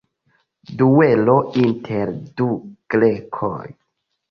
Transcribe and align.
Duelo 0.79 1.35
inter 1.65 2.15
du 2.41 2.49
grekoj. 2.97 3.63